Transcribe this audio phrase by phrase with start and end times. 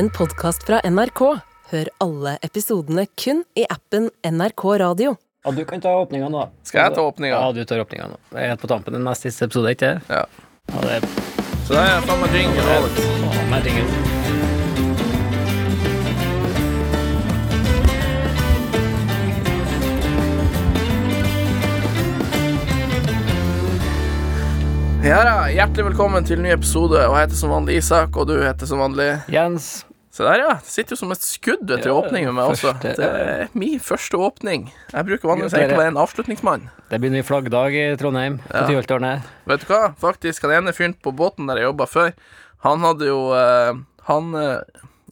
[0.00, 1.20] en podkast fra NRK.
[1.70, 5.10] Hør alle episodene kun i appen NRK Radio.
[5.44, 6.46] Ja, du kan ta åpninga nå.
[6.64, 7.36] Skal jeg ta åpninga?
[7.36, 8.16] Ja, du tar åpninga nå.
[8.30, 9.90] Det er helt på tampen den neste siste episode, ikke?
[10.08, 10.22] Ja.
[10.72, 11.08] Ja, det er
[11.66, 12.78] Så der er faen meg jingle.
[13.26, 13.84] Faen meg jingle.
[25.04, 27.04] Ja da, hjertelig velkommen til en ny episode.
[27.04, 29.70] Og jeg heter som vanlig Isak, og du heter som vanlig Jens.
[30.20, 30.50] Se der, ja.
[30.60, 32.74] Det sitter jo som et skudd vet du, Ja, åpningen med meg også.
[32.82, 34.66] Det er min første åpning.
[34.92, 36.66] Jeg bruker vanligvis egentlig å være en avslutningsmann.
[36.90, 38.36] Det begynner i flaggdag i Trondheim.
[38.44, 38.66] På Ja.
[38.68, 39.24] Tyholttårnet.
[39.48, 39.78] Vet du hva?
[40.02, 42.12] Faktisk, han ene fyren på båten der jeg jobba før,
[42.66, 43.72] han hadde jo uh,
[44.10, 44.60] Han uh,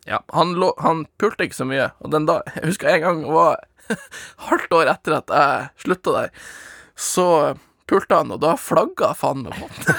[0.05, 1.89] Ja, han, lå, han pulte ikke så mye.
[2.05, 3.65] Og den da Jeg husker en gang var
[4.51, 6.29] halvt år etter at jeg slutta der,
[7.01, 7.57] så
[7.89, 9.89] pulte han, og da flagga faen meg båten.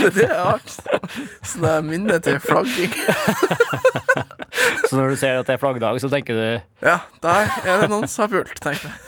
[0.00, 0.58] det er det jeg har.
[1.46, 2.92] Sånn er minne til flagging.
[4.88, 6.44] Så når du ser at det er flaggdag, så tenker du
[6.84, 8.98] Ja, der er det noen som har pult, tenker jeg.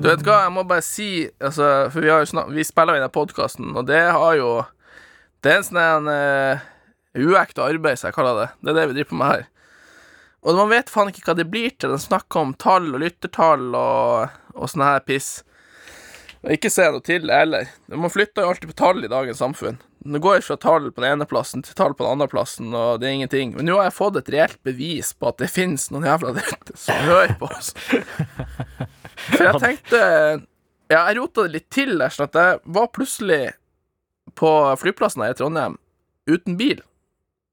[0.00, 2.96] Du vet hva, jeg må bare si altså, For vi, har jo snak vi spiller
[2.96, 4.50] inn den podkasten, og det har jo
[5.44, 6.62] Det er en sånn uh,
[7.14, 8.48] uekte arbeid, som jeg kaller det.
[8.60, 9.46] Det er det vi driver på med her.
[10.40, 11.92] Og man vet faen ikke hva det blir til.
[11.92, 15.40] Den snakker om tall og lyttertall og, og sånn her piss.
[16.48, 17.68] Ikke se noe til det heller.
[17.92, 19.76] Man flytter jo alltid på tall i dagens samfunn.
[20.00, 23.02] Det går fra tall på den ene plassen til tall på den andre plassen, og
[23.02, 23.52] det er ingenting.
[23.58, 26.54] Men nå har jeg fått et reelt bevis på at det finnes noen jævla der
[26.80, 27.74] som hører på oss.
[29.28, 30.00] For jeg tenkte
[30.90, 33.42] Ja, jeg rota det litt til der, sånn at jeg var plutselig
[34.40, 35.76] på flyplassen her i Trondheim
[36.30, 36.80] uten bil.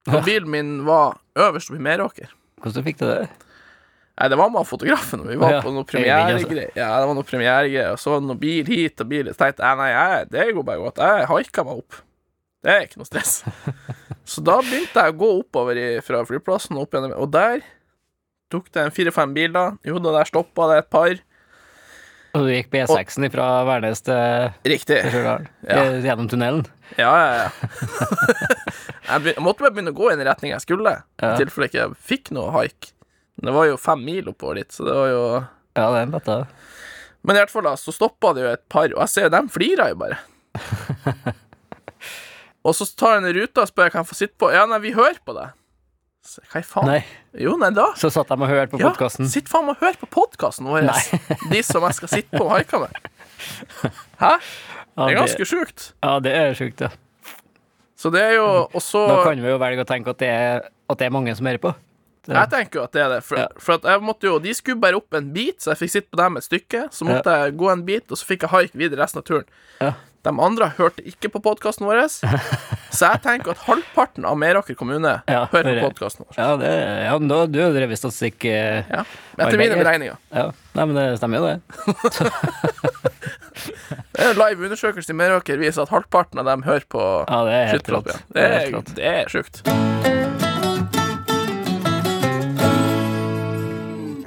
[0.08, 2.32] Og bilen min var øverst oppe i Meråker.
[2.64, 3.28] Hvordan fikk du det?
[4.18, 6.48] Nei, det var med fotografen, og vi var Ja, på noe Øyvind, altså.
[6.48, 6.72] premieregreier.
[6.80, 9.30] Ja, det var noe premieregreier, og så var det noe bil hit og bil.
[9.30, 11.02] Så tenkte jeg nei, jeg, det går bare godt.
[11.06, 12.00] Jeg haika meg opp.
[12.66, 13.36] Det er ikke noe stress.
[14.32, 17.62] Så da begynte jeg å gå oppover i, fra flyplassen og opp gjennom Og der
[18.52, 19.78] tok det fire-fem biler.
[19.88, 21.14] Jo da, der stoppa det et par.
[22.36, 25.00] Og du gikk B6-en fra Værnes til Riktig.
[25.06, 25.86] til Ja.
[26.04, 26.66] Gjennom tunnelen?
[26.98, 27.70] Ja, ja, ja.
[29.08, 31.32] jeg, begynte, jeg måtte bare begynne å gå i den retning jeg skulle, Ja.
[31.34, 32.92] i tilfelle jeg ikke fikk noe haik.
[33.38, 35.22] Det var jo fem mil oppover dit, så det var jo
[35.78, 36.38] Ja, det er en bøtte.
[37.28, 39.34] Men i hvert fall da, så stoppa det jo et par, og jeg ser jo
[39.36, 40.18] dem flirer jo bare.
[42.68, 44.50] og så tar han ruta og spør jeg kan få sitte på.
[44.56, 45.54] Ja, nei, vi hører på deg.
[46.52, 46.90] Hva i faen?
[46.90, 47.02] Nei,
[47.40, 47.86] Jo, nei, da.
[47.96, 49.30] så satt de og hørte på Ja, podkasten.
[49.32, 50.90] sitt faen meg og hør på podkasten vår.
[51.54, 52.98] De som jeg skal sitte på og haike med.
[54.20, 54.34] Hæ?
[54.98, 55.92] Det er ganske sjukt.
[56.04, 56.90] Ja, det er sjukt, ja.
[57.98, 60.28] Så det er jo Og så Da kan vi jo velge å tenke at det
[60.30, 61.72] er, at det er mange som hører på.
[62.28, 63.22] Jeg tenker jo at det er det.
[63.26, 66.12] For, for jeg måtte jo De skulle bare opp en bit, så jeg fikk sitte
[66.12, 66.84] på dem et stykke.
[66.92, 69.48] Så måtte jeg gå en bit, og så fikk jeg haik videre resten av turen.
[69.80, 69.94] Ja.
[70.28, 72.02] De andre hørte ikke på podkasten vår,
[72.98, 76.36] så jeg tenker at halvparten av Meråker kommune hører på podkasten vår.
[76.36, 76.72] Ja, det,
[77.06, 79.06] ja da, du har drevet statistikk eh, Ja.
[79.38, 80.20] Etter mine beregninger.
[80.34, 81.58] Ja, Nei, men det stemmer jo, det.
[84.18, 87.68] En live undersøkelse i Meråker viser at halvparten av dem hører på Ja, det er
[87.76, 88.24] helt klart rått.
[88.34, 90.26] Det er er, det er sjukt.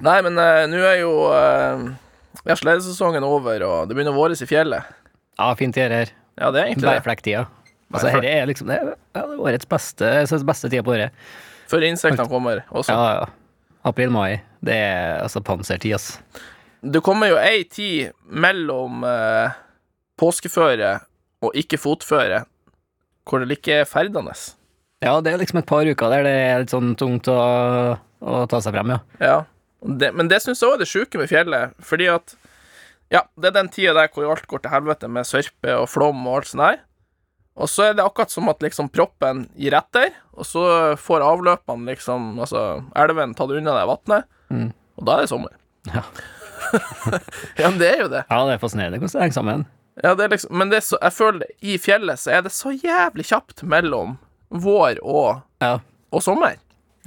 [0.05, 1.87] Nei, men eh, nå er jo uh,
[2.47, 4.87] Vesledesesongen over, og det begynner å våres i fjellet.
[5.37, 6.13] Ja, fint gjør her.
[6.41, 6.95] Ja, det er egentlig det.
[7.01, 7.43] Bærflekktida.
[7.91, 8.25] Altså, Bærflekk.
[8.25, 10.95] her er liksom det er, ja, det er årets beste, jeg synes beste tida på
[10.95, 11.27] året.
[11.71, 12.95] Før insektene kommer også.
[12.95, 13.67] Ja, ja.
[13.91, 14.41] April-mai.
[14.61, 16.09] Det er altså pansertid, ass.
[16.81, 19.53] Det kommer jo ei tid mellom eh,
[20.21, 20.95] påskeføre
[21.45, 22.43] og ikke-fotføre
[23.29, 24.35] hvor det ikke er ferdende.
[25.05, 27.39] Ja, det er liksom et par uker der det er litt sånn tungt å,
[27.97, 29.01] å ta seg frem, ja.
[29.21, 29.39] Ja.
[29.81, 32.35] Det, men det syns jeg òg er det sjuke med fjellet, fordi at
[33.11, 36.21] Ja, det er den tida der hvor alt går til helvete med sørpe og flom
[36.29, 36.77] og alt sånt der.
[37.59, 40.63] Og så er det akkurat som at liksom proppen gir etter, og så
[40.97, 44.71] får avløpene liksom Altså elven tatt unna det vannet, Mm.
[44.99, 45.53] og da er det sommer.
[45.91, 46.03] Ja.
[47.59, 48.25] ja, men det er jo det.
[48.31, 49.67] Ja, det er fascinerende hvordan det henger sammen.
[50.05, 52.53] Ja, det er liksom, men det er så, jeg føler i fjellet så er det
[52.55, 54.17] så jævlig kjapt mellom
[54.51, 55.79] vår og, Ja.
[56.13, 56.57] og sommer.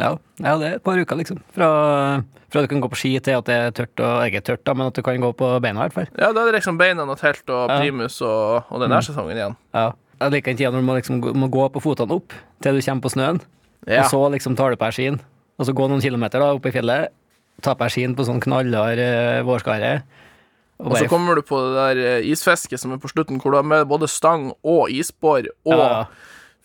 [0.02, 1.38] Ja, ja, det er et par uker, liksom.
[1.54, 1.68] Fra,
[2.50, 4.74] fra du kan gå på ski til at det er tørt og ikke tørt, da,
[4.74, 6.08] men at du kan gå på beina, i hvert fall.
[6.18, 7.78] Ja, da er det liksom beina og telt og Ja.
[7.80, 9.56] primus og, og den der sesongen igjen.
[9.74, 9.92] Ja.
[10.22, 12.80] Jeg liker den tida når du må, liksom, gå- må gå på fotene opp til
[12.80, 13.42] du kommer på snøen,
[13.86, 14.02] Ja.
[14.06, 15.20] og så liksom tar du på deg skien,
[15.60, 17.10] og så gå noen kilometer da, opp i fjellet,
[17.62, 20.02] ta på deg skien på sånn knallhard uh, vårskare,
[20.80, 23.52] og Og så kommer du på det der eh, isfisket som er på slutten, hvor
[23.54, 26.06] du har med både stang og isbår og Ja.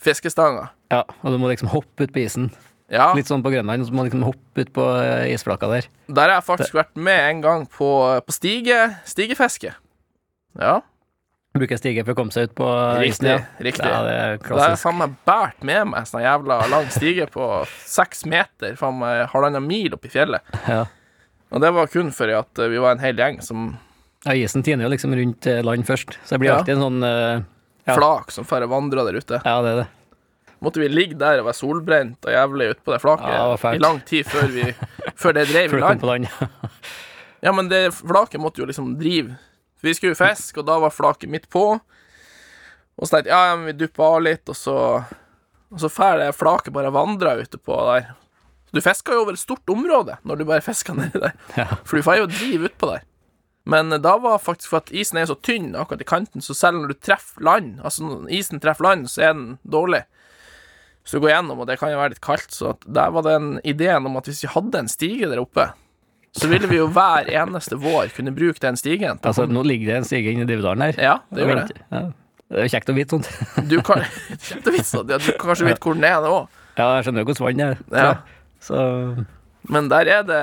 [0.00, 0.70] fiskestanger.
[0.90, 2.50] Ja, og du må liksom hoppe ut på isen.
[2.88, 5.88] Ja, Litt sånn på Grønland, så må man liksom hoppe ut på eh, isflaka der.
[6.08, 7.88] der har jeg faktisk vært med en gang på,
[8.24, 9.74] på stige, stigefiske.
[10.58, 10.78] Ja.
[11.58, 12.68] Bruker stige for å komme seg ut på
[13.04, 13.28] isen.
[13.28, 13.28] Riktig.
[13.28, 13.64] Ja.
[13.66, 13.90] riktig.
[13.92, 14.82] Ja, det er Da har jeg klassisk.
[14.86, 17.48] faen meg båret med meg sånn jævla lang stige på
[17.88, 20.56] seks meter, faen meg halvannen mil opp i fjellet.
[20.68, 20.86] Ja.
[21.52, 23.70] Og det var kun fordi at eh, vi var en hel gjeng som
[24.26, 27.04] ja, isen tiner jo liksom rundt eh, land først, så det blir alltid en sånn
[27.04, 27.44] uh,
[27.88, 27.94] Ja.
[27.94, 29.38] flak som får vandre der ute.
[29.44, 29.86] Ja, det er det.
[30.64, 34.00] Måtte vi ligge der og være solbrent og jævlig utpå det flaket Ja, i lang
[34.06, 34.64] tid før, vi,
[35.14, 36.02] før det Før i land.
[36.02, 36.26] land.
[37.46, 39.36] Ja, men det flaket måtte jo liksom drive.
[39.86, 41.62] Vi skulle fiske, og da var flaket midt på.
[42.98, 44.74] Og så tenkte jeg ja, ja, men vi dupper av litt, og så
[45.70, 48.08] Og så får det flaket bare vandra ute på der.
[48.66, 51.36] Så du fisker jo over et stort område når du bare fisker nedi der.
[51.60, 51.68] Ja.
[51.84, 53.06] For du får jo drive utpå der.
[53.68, 56.80] Men da var faktisk for at isen er så tynn akkurat i kanten, så selv
[56.80, 60.06] når du treffer land, altså når isen treffer land, så er den dårlig.
[61.08, 63.34] Så du går gjennom, og det kan jo være litt kaldt, så der var det
[63.38, 65.70] en ideen om at hvis vi hadde en stige der oppe,
[66.36, 69.16] så ville vi jo hver eneste vår kunne bruke den stigen.
[69.24, 71.00] Altså, nå ligger det en stige inni Dividalen her.
[71.00, 71.78] Ja, det gjør det.
[71.88, 72.02] Ja.
[72.48, 73.28] Det er kjekt å vite sånt.
[73.72, 74.04] Du kan,
[74.36, 76.60] kjekt å vite sånt, Ja, du kan kanskje vite hvor den er, det òg.
[76.78, 77.82] Ja, jeg skjønner jo hvordan vann er.
[77.92, 78.12] Ja.
[78.64, 78.78] Så
[79.68, 80.38] Men der er det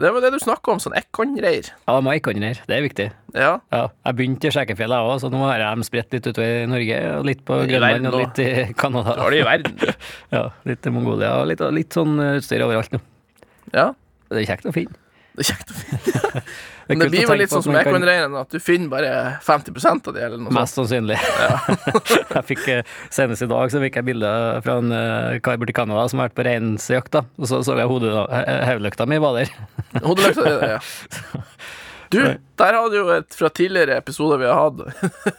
[0.00, 1.70] Det var det du snakka om, sånn ekornreir.
[1.74, 2.60] ja, de har ikonner her.
[2.68, 3.06] Det er viktig.
[3.34, 3.52] Ja.
[3.74, 6.62] Ja, jeg begynte i Skjekkefjellet jeg òg, så nå har jeg dem spredt litt utover
[6.62, 7.00] i Norge.
[7.18, 8.48] Og litt på Grønland og litt i
[8.80, 9.16] Canada.
[9.18, 9.94] Du har det i verden.
[10.36, 13.02] Ja, litt i Mongolia og litt, litt sånn utstyr overalt nå.
[13.74, 13.90] Ja.
[14.30, 14.94] Det er kjekt å finne.
[15.34, 16.42] Det er kjekt å finne.
[16.88, 19.12] Men det blir vel litt sånn som kan- at du finner bare
[19.44, 20.58] 50% av de, eller noe sånt.
[20.58, 21.16] Mest sannsynlig.
[22.36, 22.82] jeg fikk, eh,
[23.14, 24.32] Senest i dag så fikk jeg bilde
[24.66, 27.20] fra en eh, kar borti Canada som har vært på reinsjakt.
[27.38, 29.54] Og så så jeg hodelykta mi var der.
[30.04, 30.82] Hodelykta ja.
[32.14, 34.84] Du, der hadde jo et fra tidligere episoder vi har hatt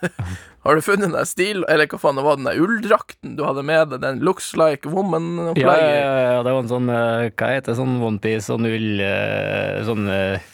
[0.66, 3.44] Har du funnet den der stil, eller hva faen det var, den der ulldrakten du
[3.46, 5.92] hadde med deg, den looks like woman-opplegget?
[5.94, 9.84] ja, ja, det var en sånn eh, Hva heter det, sånn onepiece sånn ull eh,
[9.86, 10.48] Sånn eh,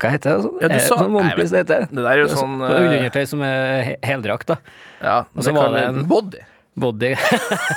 [0.00, 0.46] Hva heter det?
[0.46, 1.84] Sånn, Ja, du sa- sånn onepiece det heter.
[1.92, 4.56] Det der er jo sånn sånn Ullundertøy som er heldrakt, da.
[5.04, 6.40] Ja, Og så var det en body.
[6.80, 7.12] Body.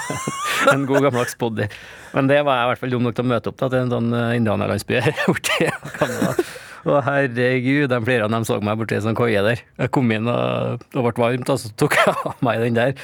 [0.71, 1.67] en god gammeldags body.
[2.15, 3.83] Men det var jeg i hvert fall dum nok til å møte opp da, til
[3.83, 4.07] en sånn
[4.39, 5.67] indianerlandsby her borti
[6.87, 9.59] Å herregud, de flere av dem så meg borti en sånn koie der.
[9.81, 12.95] Jeg kom inn og det ble varmt, og så tok jeg av meg den der.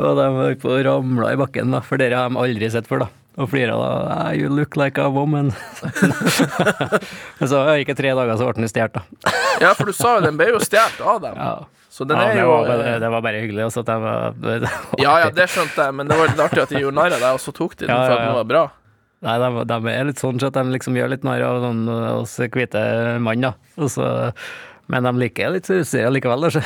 [0.00, 3.04] Og de på og ramla i bakken, da, for det har de aldri sett før,
[3.06, 3.10] da.
[3.40, 3.90] Og flira da.
[4.10, 5.52] Ah, you look like a woman.
[7.38, 9.36] Men så gikk det tre dager, så ble den stjålet, da.
[9.62, 11.38] Ja, for du sa jo den ble jo stjålet av dem.
[11.38, 11.52] Ja.
[11.90, 13.64] Så den ja, er det, jo var bare, eh, det var bare hyggelig.
[13.66, 16.42] Også at de var, det var Ja, ja, det skjønte jeg, men det var litt
[16.42, 18.26] artig at de gjorde narr av deg, og så tok de den Ja, for at
[18.26, 18.62] den var bra.
[19.20, 21.82] Nei, de, de er litt sånn så at de liksom gjør litt narr av sånn,
[22.22, 22.84] oss hvite
[23.20, 23.52] mann, da.
[23.76, 24.06] Også,
[24.90, 26.52] men de liker litt utstyr likevel, da.
[26.54, 26.62] Så,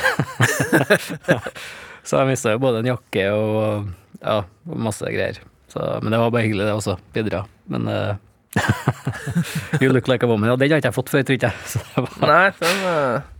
[2.07, 3.91] så jeg mista jo både en jakke og
[4.21, 5.41] ja, masse greier.
[5.67, 6.95] Så, men det var bare hyggelig, det også.
[7.13, 7.43] Bidra.
[7.67, 8.15] Men uh,
[9.81, 10.49] You look like a woman.
[10.49, 11.65] Ja, den har ikke jeg fått før, tror ikke jeg.
[11.73, 13.33] Så, det var, Nei, den uh...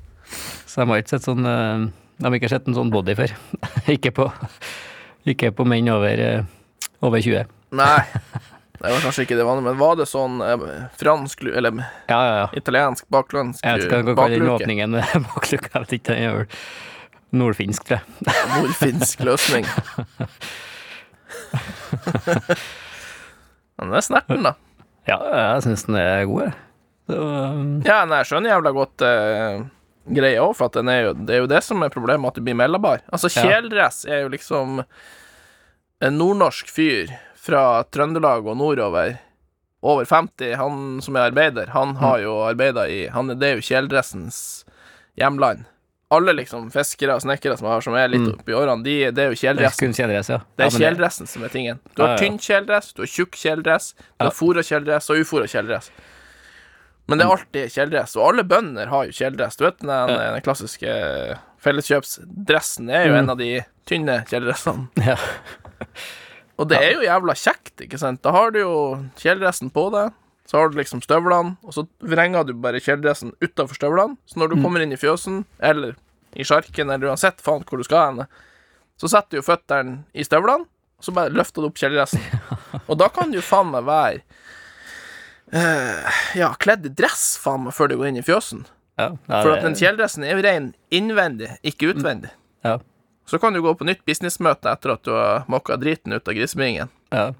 [0.65, 1.85] så de har ikke sett sånn uh,
[2.17, 3.35] De har ikke sett en sånn body før.
[3.95, 4.27] ikke, på,
[5.31, 7.47] ikke på menn over, eh, over 20.
[7.75, 8.01] Nei.
[8.75, 10.65] Det var kanskje ikke det vanlige, men var det sånn eh,
[10.99, 11.71] fransk Eller
[12.09, 12.47] Ja, ja, ja.
[12.59, 14.55] italiensk baklandsk Jeg vet ikke kaller den bakluke?
[14.63, 14.89] åpningen
[15.31, 15.69] bakluka.
[15.73, 16.47] Jeg vet ikke, den er vel
[17.35, 18.03] nordfinsk, tror jeg.
[18.55, 19.65] Nordfinsk løsning.
[23.75, 24.53] Men det er snerten, da.
[25.09, 25.17] Ja,
[25.55, 26.53] jeg syns den er god, jeg.
[27.11, 29.59] Um, Ja, nei, jeg skjønner jævla godt eh,
[30.15, 32.57] greia òg, for er jo, det er jo det som er problemet, at du blir
[32.57, 33.43] meldbar, Altså, Ja.
[34.09, 34.79] er jo liksom
[36.05, 37.13] en nordnorsk fyr
[37.45, 39.19] fra Trøndelag og nordover.
[39.85, 43.55] Over 50, han som er arbeider, han har jo arbeida i han, er- Det er
[43.59, 44.39] jo kjeledressens
[45.19, 45.65] hjemland.
[46.13, 48.33] Alle liksom fiskere og snekkere som, har, som er litt Mm.
[48.39, 49.79] oppi årene, de, det er jo det er kjeledressen.
[49.85, 50.37] kun kjeledress, ja.
[50.57, 51.79] Det er ja, kjeledressen som er tingen.
[51.95, 55.91] Du har tynn kjeledress, du har tjukk kjeledress, du har fôra kjeledress og ufòra kjeledress.
[57.07, 59.57] Men det er alltid kjeledress, og alle bønder har jo kjeledress.
[59.57, 63.19] Du vet den, den klassiske felleskjøpsdressen er jo Mm.
[63.19, 63.51] en av de
[63.85, 64.87] tynne kjeledressene.
[65.05, 65.17] Ja.
[66.55, 68.21] Og det er jo jævla kjekt, ikke sant?
[68.23, 68.75] Da har du jo
[69.19, 70.13] kjeledressen på deg,
[70.47, 74.15] så har du liksom støvlene, og så vrenger du bare kjeledressen utafor støvlene.
[74.29, 75.97] Så når du kommer inn i fjøsen, eller
[76.35, 78.29] i sjarken, eller uansett faen hvor du skal hen,
[79.01, 82.23] så setter du jo føttene i støvlene, og så bare løfter du opp kjeledressen.
[82.89, 84.21] Og da kan du faen meg være
[85.51, 88.63] uh, ja, kledd i dress faen meg før du går inn i fjøsen.
[88.95, 92.31] Ja, ja, For at den kjeledressen er jo ren innvendig, ikke utvendig.
[92.63, 92.77] ja,
[93.25, 96.37] Så kan du gå på nytt businessmøte etter at du har mokka driten ut av
[96.37, 96.91] grisebingen.
[97.11, 97.31] ja.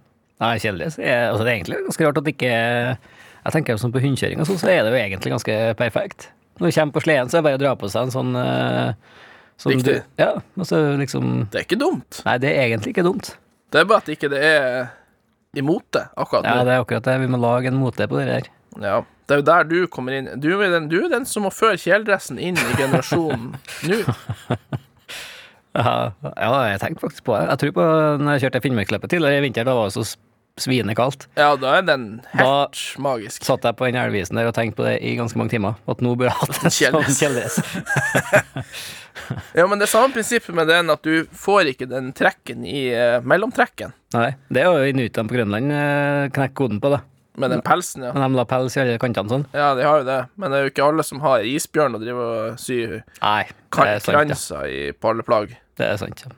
[0.43, 4.41] Nei, er, altså, Det er egentlig ganske rart at ikke Jeg tenker sånn på hundekjøring
[4.43, 6.27] og sånn, så er det jo egentlig ganske perfekt.
[6.59, 8.35] Når du kommer på sleden, så er det bare å dra på seg en sånn
[8.35, 8.91] uh,
[9.55, 10.01] som Riktig.
[10.01, 12.21] Du, ja, altså liksom Det er ikke dumt.
[12.25, 13.31] Nei, det er egentlig ikke dumt.
[13.71, 14.65] Det er bare at ikke det er
[15.55, 17.19] i mote akkurat Ja, det er akkurat det.
[17.23, 18.49] Vi må lage en mote på det der.
[18.83, 20.27] Ja, det er jo der du kommer inn.
[20.41, 23.53] Du er den, du er den som må føre kjeledressen inn i generasjonen
[23.91, 24.01] nå.
[25.75, 27.49] Ja, jeg tenkte faktisk på det.
[27.51, 27.87] Jeg tror på
[28.23, 30.15] når jeg kjørte Finnmarksløpet tidligere i vinter, da var det så s-
[30.63, 31.25] svinekaldt.
[31.35, 33.43] Ja, da er den Da- helt magisk.
[33.43, 35.75] Satt jeg på den elvisen der og tenkte på det i ganske mange timer.
[35.91, 37.59] At nå burde jeg hatt en sånn kjeldis.
[39.55, 42.89] Ja, men det er samme prinsippet med den at du får ikke den trekken i
[42.93, 43.93] uh, mellomtrekken.
[44.13, 46.99] Nei, det er jo inuittene på Grønland uh, knekker koden på, det.
[47.37, 48.13] Med den pelsen, ja.
[48.15, 49.45] Men de la pels i alle kantene sånn.
[49.53, 50.19] Ja, de har jo det.
[50.39, 53.43] Men det er jo ikke alle som har isbjørn og driver og syr Nei,
[53.75, 54.07] det er sant.
[54.07, 54.21] Ja.
[54.23, 55.55] kranser i på alle plagg.
[55.75, 56.23] Det er sant.
[56.25, 56.31] Ja.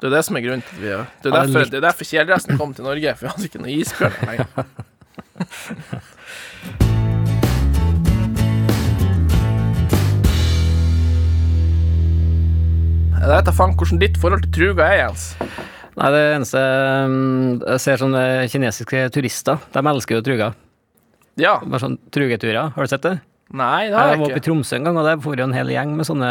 [0.00, 1.60] Det er det som er grunnen til at vi har Det er Ja, er derfor,
[1.62, 4.46] litt- det er derfor kjeledressen kom til Norge, for vi hadde ikke noe isbjørn lenger.
[13.16, 15.24] Jeg vet da faen hvordan ditt forhold til truga er, Jens.
[15.96, 16.60] Nei, det eneste
[17.08, 18.22] mm, Jeg ser sånne
[18.52, 19.60] kinesiske turister.
[19.72, 20.54] De elsker jo truger.
[21.40, 21.56] Ja.
[21.64, 22.72] Bare sånn trugeturer.
[22.76, 23.14] Har du sett det?
[23.56, 24.44] Nei, det har Jeg jeg var oppe i.
[24.44, 26.30] Tromsø en gang, og der for jo en hel gjeng med sånne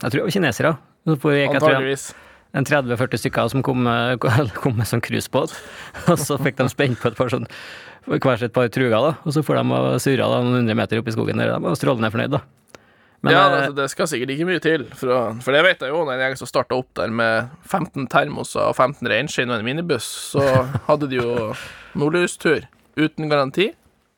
[0.00, 0.76] Jeg tror det var kinesere.
[1.06, 2.06] Antageligvis.
[2.56, 4.18] en 30-40 stykker som kom, med-
[4.62, 5.52] kom med sånn cruisebåt.
[6.10, 7.46] Og så fikk de spent på et par sånn
[8.06, 9.14] hver sitt par truger, da.
[9.26, 11.50] Og så får de og surra noen hundre meter opp i skogen der.
[11.56, 12.40] De var strålende fornøyd, da.
[13.24, 15.82] Men ja, eh, altså, det skal sikkert ikke mye til, for, å, for det vet
[15.82, 19.60] jeg jo når gjeng som starta opp der med 15 termoser og 15 reinskinn og
[19.60, 20.44] en minibuss, så
[20.88, 21.50] hadde de jo
[21.96, 23.72] nordlystur uten garanti.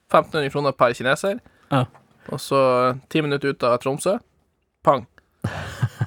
[0.09, 1.40] 1500 kroner per kineser.
[1.73, 1.85] Ja.
[2.33, 2.61] Og så
[3.12, 4.17] ti minutter ut av Tromsø.
[4.85, 5.05] Pang.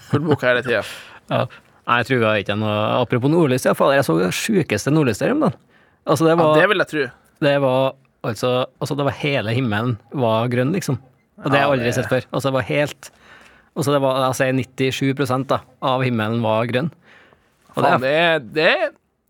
[0.09, 0.81] Fullboka hele tida.
[1.33, 1.45] ja.
[1.89, 5.47] Nei, truga er ikke noe Apropos nordlys, ja, fader, jeg så det sjukeste nordlyset om
[5.47, 5.57] dagen.
[6.05, 7.05] Altså, det Ja, det vil jeg tro.
[7.41, 7.79] Det var
[8.27, 10.99] altså, altså det var hele himmelen var grønn, liksom.
[11.41, 12.25] Og det har jeg aldri sett før.
[12.31, 13.11] Altså det var helt
[13.71, 16.89] og så det var altså 97% da, av himmelen var grønn.
[17.71, 18.81] Og Faen, det, det er, det er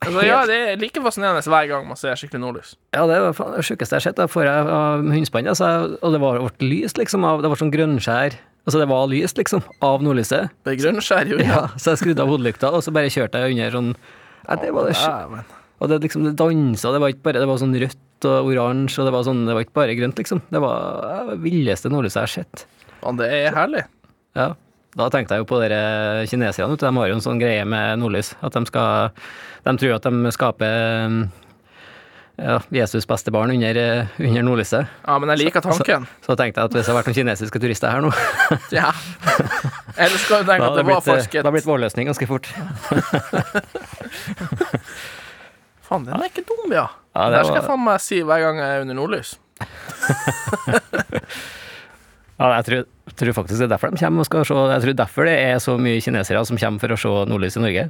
[0.07, 2.71] altså, Ja, det er like fascinerende hver gang man ser skikkelig nordlys.
[2.95, 4.17] ja, det var faen det sjukeste jeg har sett.
[4.17, 5.69] Da får jeg av altså,
[6.01, 7.27] og det var ble lyst, liksom.
[7.27, 10.51] Av, det var sånn grønnskjær Altså det var lyst, liksom, av nordlyset.
[10.65, 11.39] Det er grønnskjær jo.
[11.41, 14.69] Ja, så jeg skrudde av hodelykta, og så bare kjørte jeg under sånn ja, det
[14.73, 15.41] var det.
[15.81, 19.01] Og det liksom det dansa, det var ikke bare Det var sånn rødt og oransje,
[19.01, 20.43] og det var sånn Det var ikke bare grønt, liksom.
[20.53, 22.65] Det var det villeste nordlyset jeg har sett.
[23.01, 23.81] Men det er herlig.
[24.37, 24.51] Ja.
[24.99, 26.75] Da tenkte jeg jo på dere kineserne.
[26.77, 28.33] De har jo en sånn greie med nordlys.
[28.43, 29.13] At de skal
[29.65, 31.29] De tror at de skaper
[32.41, 33.77] ja, Jesus beste barn under,
[34.17, 34.87] under nordlyset.
[35.05, 36.07] Ja, men jeg liker tanken.
[36.25, 38.11] Så tenkte jeg at hvis det har vært noen kinesiske turister her nå,
[38.79, 38.89] Ja.
[39.97, 42.45] Eller skal du tenke at det var blitt, Da har det blitt vårløsning ganske fort.
[45.91, 46.85] Faen, den er ikke dum, ja.
[47.11, 49.33] Ja, det der skal jeg faen meg si hver gang jeg er under nordlys.
[52.41, 52.79] Ja, jeg tror,
[53.19, 55.59] tror faktisk det er derfor de kommer og skal se Jeg tror derfor det er
[55.61, 57.83] så mye kinesere som kommer for å se nordlys i Norge.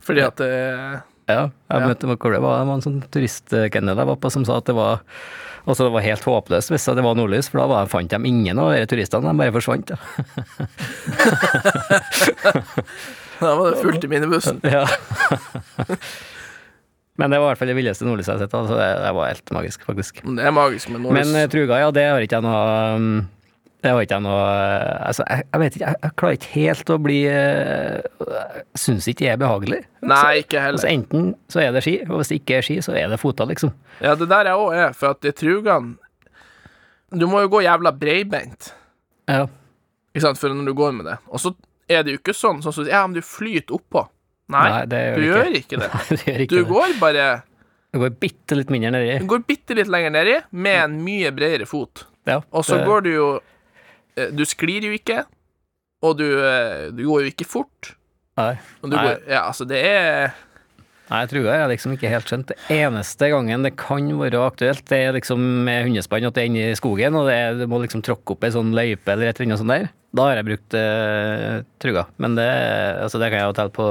[0.00, 0.48] Fordi at det
[1.28, 1.84] Ja, jeg Ja.
[1.90, 4.64] møtte hvor det var, det var en sånn turistkennel jeg var på som sa at
[4.70, 5.02] det var
[5.68, 8.56] Altså det var helt håpløst hvis det var nordlys, for da var, fant de ingen
[8.58, 9.92] av de turistene, de bare forsvant.
[9.92, 10.00] Ja.
[13.40, 14.60] Da var det fullt i minibussen.
[14.68, 14.86] Ja.
[17.20, 18.54] Men det var i hvert fall det villeste nordlyset jeg har sett.
[18.58, 20.22] Altså det, det var helt magisk, faktisk.
[20.24, 21.28] Det er magisk med nordlys.
[21.30, 23.06] Men eh, truga, ja, det har ikke jeg noe um,
[23.80, 26.50] Det har ikke jeg noe eh, Altså, jeg, jeg vet ikke, jeg, jeg klarer ikke
[26.56, 29.80] helt å bli eh, Jeg syns ikke det er behagelig.
[30.04, 30.98] Nei, ikke Altså, heller.
[30.98, 33.46] enten så er det ski, og hvis det ikke er ski, så er det fota,
[33.48, 33.72] liksom.
[34.04, 35.96] Ja, det der jeg òg er, for at det trugene
[37.12, 38.72] Du må jo gå jævla breibeint,
[39.30, 39.44] Ja.
[40.14, 41.16] ikke sant, for når du går med det.
[41.28, 41.52] Og så
[41.90, 44.04] er det jo ikke sånn sånn som Ja, men du flyter oppå.
[44.50, 45.36] Nei, Nei, det gjør du det ikke.
[45.36, 45.90] gjør ikke det.
[46.26, 47.26] gjør ikke Du går bare
[47.94, 49.18] Du går bitte litt mindre nedi.
[49.22, 52.04] Du går bitte litt lenger nedi med en mye bredere fot.
[52.28, 53.28] Ja, Og så det- går du jo
[54.16, 55.24] eh, Du sklir jo ikke,
[56.02, 57.94] og du, eh, du går jo ikke fort.
[58.38, 58.54] Nei.
[58.82, 60.30] Går, ja, altså, det er
[61.10, 62.52] jeg tror jeg har liksom ikke helt skjønt.
[62.52, 66.50] Det eneste gangen det kan være aktuelt, det er liksom med hundespann at det er
[66.50, 69.30] inne i skogen, og det er, du må liksom tråkke opp ei sånn løype eller
[69.32, 69.88] et eller annet sånt der.
[70.14, 72.06] Da har jeg brukt eh, truga.
[72.22, 72.48] Men det,
[73.02, 73.88] altså det kan jeg jo telle på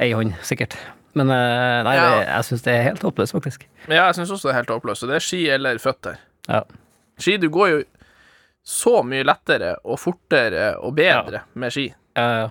[0.00, 0.76] ei hånd, sikkert.
[1.18, 2.04] Men eh, nei, Ja.
[2.20, 3.64] det, jeg syns det er helt håpløst, faktisk.
[3.88, 5.08] Ja, jeg syns også det er helt håpløst.
[5.10, 6.20] Det er ski eller føtter.
[6.48, 6.62] Ja.
[7.20, 7.80] Ski, du går jo
[8.64, 11.88] så mye lettere og fortere og bedre med ski.
[12.16, 12.48] Ja, ja.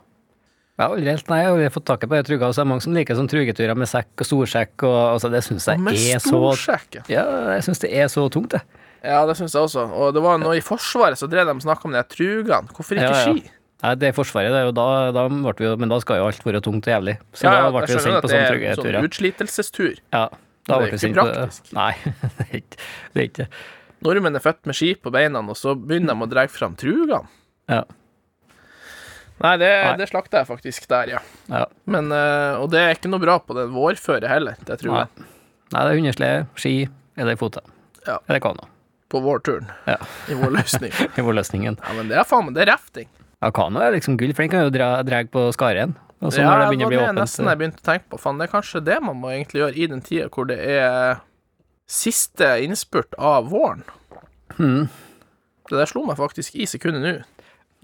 [0.79, 2.47] Jeg har aldri helt, nei, jeg har aldri fått taket på det truga.
[2.47, 5.27] Og så er det mange som liker sånn trugeturer med sekk og storsekk, og altså,
[5.33, 6.99] det syns jeg med er så storsekk?
[7.11, 7.25] Ja,
[7.57, 8.61] jeg syns det er så tungt, det.
[9.03, 9.83] Ja, det syns jeg også.
[9.91, 12.71] Og det var noe i Forsvaret så drev de og snakka om de trugene.
[12.71, 13.25] Hvorfor ikke Ja, ja.
[13.27, 13.51] ski?
[13.83, 16.19] Nei, det er Forsvaret, det er jo da, da ble vi jo, men da skal
[16.21, 17.17] jo alt være tungt og jævlig.
[17.35, 18.97] Så Ja, ja, da ble vi sendt på det sånne er trugeturer.
[18.99, 19.99] sånn utslitelsestur.
[20.15, 21.71] Ja, da Det er ble vi ikke sendt på praktisk.
[21.75, 21.93] Nei,
[22.39, 23.19] det er ikke det.
[23.19, 23.47] Er ikke.
[24.07, 27.23] Nordmenn er født med ski på beina, og så begynner de å dra fram trugene.
[27.67, 27.83] Ja,
[29.39, 29.91] Nei, det, Nei.
[30.01, 31.19] det slakter jeg faktisk der, ja.
[31.47, 31.65] ja.
[31.87, 35.27] Men, eh, og det er ikke noe bra på den vårføre heller, det tror jeg.
[35.69, 36.73] Nei, det er hundeslede, ski
[37.19, 37.63] eller fota.
[38.07, 38.17] Ja.
[38.27, 38.67] Eller kano.
[39.09, 39.71] På vårturen.
[39.87, 39.97] Ja.
[40.29, 40.93] I vår løsning.
[41.17, 41.79] I vår løsningen.
[41.79, 43.09] Ja, men det er faen meg, det er rafting.
[43.39, 45.95] Ja, kano er liksom gull, for den kan jo dra, dra på skaren.
[46.19, 47.87] Og så ja, når det begynner å var Ja, det er nesten jeg begynte å
[47.87, 48.19] tenke på.
[48.19, 51.21] Faen, det er kanskje det man må egentlig gjøre i den tida hvor det er
[51.89, 53.85] siste innspurt av våren.
[54.59, 54.89] Mm.
[55.69, 57.13] Det der slo meg faktisk i sekundet nå.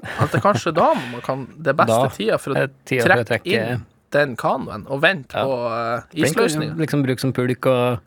[0.03, 3.25] At det kanskje da man kan Det er beste Da tida for å tida trekke
[3.29, 3.85] trekke- inn
[4.15, 5.43] den kanoen og vente Ja.
[5.43, 6.75] på uh, kan du isløsninga.
[6.79, 7.99] Liksom bruke som pulk og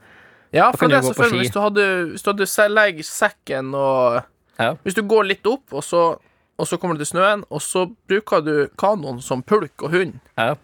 [0.52, 1.40] Ja, for det er selvfølgelig.
[1.42, 4.22] Hvis du hadde, hvis du hadde legger sekken og
[4.58, 4.74] Ja.
[4.84, 6.18] Hvis du går litt opp, og så,
[6.58, 10.20] og så kommer du til snøen, og så bruker du kanoen som pulk og hund.
[10.36, 10.54] Ja,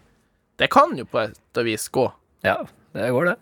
[0.57, 2.11] Det kan jo på et vis gå.
[2.43, 2.57] ja
[2.93, 3.35] det går, det.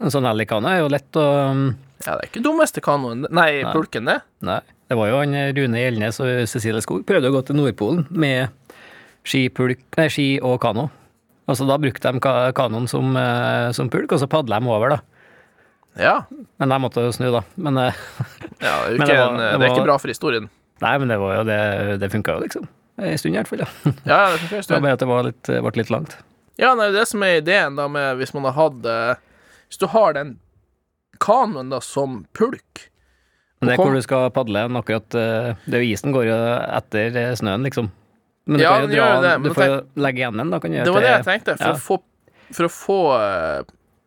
[0.00, 3.62] En sånn Ellikane er jo lett å um, Ja, det er ikke dummeste kanoen Nei,
[3.62, 3.72] Nei.
[3.72, 4.20] pulken, det.
[4.42, 4.60] Nei.
[4.86, 8.04] Det var jo han eh, Rune Gjelnes og Cecilie Skog prøvde å gå til Nordpolen
[8.10, 8.52] med
[9.26, 10.88] skipulk, nei, ski og kano.
[11.50, 14.94] Altså Da brukte de ka kanoen som, eh, som pulk, og så padla de over,
[14.96, 15.00] da.
[15.98, 16.14] Ja.
[16.60, 17.42] Men de måtte jo snu, da.
[17.56, 17.98] Men eh,
[18.66, 20.48] ja det, er Men ikke det var- en, det det er ikke bra for historien.
[20.84, 21.60] Nei, men det var jo det
[22.02, 22.66] Det funka jo, liksom.
[23.00, 23.62] En stund, i hvert fall.
[23.64, 23.68] Ja.
[24.12, 26.16] Ja, det funka en Det var bare at det var litt, ble litt langt.
[26.60, 28.86] Ja, nei, det som er ideen da med hvis man har hatt
[29.68, 30.36] Hvis du har den
[31.20, 32.86] kanoen da som pulk
[33.66, 36.26] Men det er hvor du skal padle hen, akkurat eh, Det er jo isen går
[36.30, 36.36] jo
[36.78, 37.90] etter eh, snøen, liksom.
[38.46, 40.60] Men du Ja, kan jo dra det, den- Du får jo legge igjen den, da.
[40.62, 41.56] Kan du Det var det jeg tenkte.
[41.58, 41.72] For ja.
[41.74, 41.98] å få,
[42.52, 43.62] for å få eh,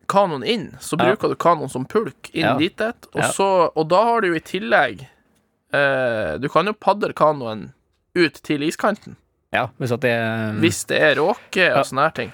[0.08, 1.04] kanoen inn, så Ja.
[1.12, 2.56] bruker du kanoen som pulk inn Ja.
[2.56, 3.28] dit og, Ja.
[3.28, 5.06] så, og da har du jo i tillegg
[5.72, 7.72] eh, Du kan jo padle kanoen
[8.16, 9.16] ut til iskanten
[9.52, 11.82] Ja, hvis det er hvis det er råke og Ja.
[11.82, 12.32] sånne her ting.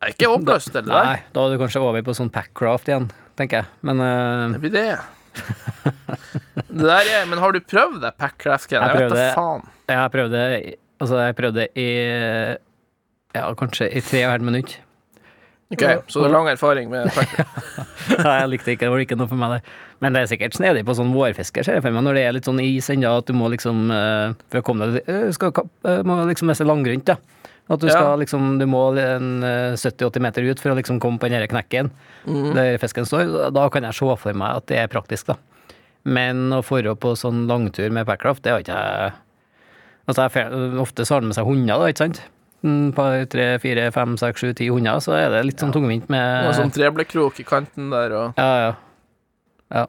[0.02, 1.04] er ikke håpløst, det der.
[1.04, 3.66] Nei, da er du kanskje over på sånn packcraft igjen, tenker jeg.
[3.82, 4.98] Men eh, Det blir det.
[5.38, 8.82] Det der er, men har du prøvd det packcraft-greia?
[8.88, 9.64] Jeg Jeg vet da faen.
[9.88, 10.42] jeg prøvde
[10.98, 11.88] Altså, jeg prøvde i
[13.36, 14.78] Ja, kanskje i tre og et halvt minutt.
[15.68, 17.10] Ok, Så du har lang erfaring med?
[17.12, 19.74] Nei, jeg likte ikke, det var ikke noe for meg, det.
[20.00, 22.32] Men det er sikkert snedig på sånn vårfiske, ser jeg for meg, når det er
[22.38, 25.52] litt sånn is ennå, at du må liksom eh, For å komme deg eh, skal,
[25.84, 27.18] eh, Må liksom messe langgrunt, da.
[27.68, 27.92] At du Ja.
[27.92, 31.46] skal liksom Du må en eh, 70-80 meter ut for å liksom komme på den
[31.46, 31.90] knekken
[32.26, 32.54] mm.
[32.54, 33.50] der fisken står.
[33.52, 35.36] Da kan jeg se for meg at det er praktisk, da.
[36.08, 39.12] Men å dra på sånn langtur med packraft, det har ikke jeg
[40.08, 42.22] Altså, jeg, ofte så har han med seg hunder, da, ikke sant?
[42.64, 46.08] Et par, tre, fire, fem, seks, sju, ti hunder, så er det litt sånn tungvint
[46.08, 48.70] med Og sånn treblekrok i kanten der og Ja, ja.
[49.68, 49.84] ja.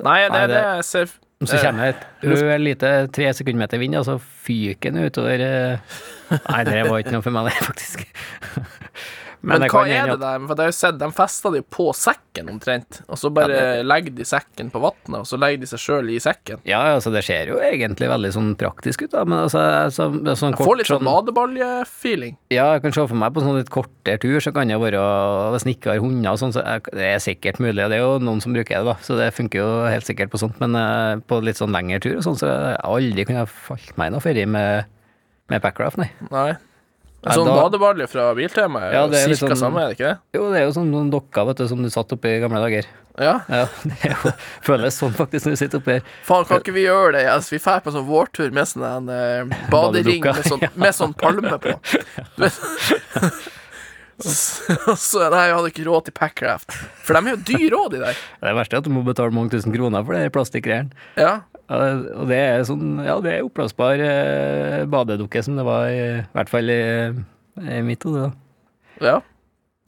[0.00, 1.12] Nei, det Nei, det- det jeg ser
[1.48, 5.98] Så kommer det et lite tre sekundmeter vind, og så fyker den utover eh.
[6.50, 8.06] Nei, det var ikke noe for meg, det, faktisk.
[9.42, 10.42] Men, det hva er det der?
[10.46, 13.82] For jeg har jo sett, De fester det jo på sekken omtrent, og så bare
[13.84, 16.62] legger de sekken på vannet, og så legger de seg sjøl i sekken.
[16.68, 20.54] Ja, altså, det ser jo egentlig veldig sånn praktisk ut, da, men altså så, sånn
[20.54, 22.36] Jeg får litt sånn sånn badebalje-feeling.
[22.52, 25.02] Ja, jeg kan se for meg på sånn litt kortere tur, så kan det være
[25.54, 27.84] Hvis en ikke har hunder og sånn, så det er sikkert mulig.
[27.84, 30.32] og Det er jo noen som bruker det, da, så det funker jo helt sikkert
[30.32, 30.58] på sånt.
[30.62, 34.10] Men eh, på litt sånn lengre tur og sånn, så jeg aldri kunne falt meg
[34.10, 34.90] i noe ferie med,
[35.52, 36.10] med packraft, nei.
[36.30, 36.52] Nei.
[37.22, 39.88] Nei, Sånn da- badebalje fra Biltema er Ja, jo det er cirka sånn- samme, er
[39.92, 40.18] det ikke det?
[40.34, 42.58] Jo, det er jo sånn noen dokker, vet du, som du satt oppe i gamle
[42.64, 42.86] dager.
[43.20, 43.34] Ja.
[43.48, 44.32] Ja, det jo,
[44.66, 46.02] føles sånn faktisk når du sitter oppi her.
[46.26, 47.26] Faen, kan ikke vi gjøre det?
[47.30, 51.14] Altså, vi drar på sånn vårtur med sånn en eh, badering med sånn, med sånn
[51.14, 51.76] palme på.
[52.36, 52.60] Du vet
[54.22, 56.70] Så så- Nei, jeg hadde ikke råd til Packraft.
[57.02, 58.14] For de er jo dyre òg, de der.
[58.42, 60.90] Det verste er at du må betale mange tusen kroner for de plastikkgreiene.
[61.16, 61.40] Ja.
[61.72, 66.34] Og det er sånn, ja, det er oppblåsbar eh, badedukke som det var i, i
[66.34, 66.80] hvert fall i,
[67.62, 69.06] i mitt hode, da.
[69.12, 69.20] ja.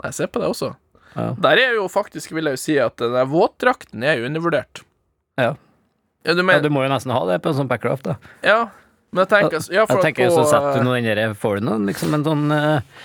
[0.04, 0.72] Jeg ser på det også.
[1.14, 1.28] Ja.
[1.38, 4.82] Der er jo faktisk, vil jeg jo si, at den våtdrakten er jo undervurdert.
[5.38, 5.52] Ja.
[6.24, 8.16] Ja, du ja, du må jo nesten ha det på en sånn packraft, da.
[8.44, 8.58] Ja,
[9.14, 11.34] men jeg tenker Ja, for Jeg at tenker på så setter du noe inni der,
[11.38, 13.02] får du noen liksom en sånn eh,